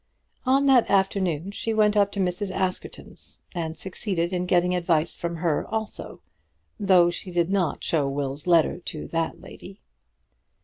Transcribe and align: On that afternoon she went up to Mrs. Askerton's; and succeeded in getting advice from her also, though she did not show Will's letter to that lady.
On 0.47 0.65
that 0.65 0.89
afternoon 0.89 1.51
she 1.51 1.75
went 1.75 1.95
up 1.95 2.11
to 2.13 2.19
Mrs. 2.19 2.49
Askerton's; 2.49 3.43
and 3.53 3.77
succeeded 3.77 4.33
in 4.33 4.47
getting 4.47 4.73
advice 4.73 5.13
from 5.13 5.35
her 5.35 5.63
also, 5.67 6.21
though 6.79 7.11
she 7.11 7.29
did 7.29 7.51
not 7.51 7.83
show 7.83 8.09
Will's 8.09 8.47
letter 8.47 8.79
to 8.79 9.07
that 9.09 9.39
lady. 9.39 9.79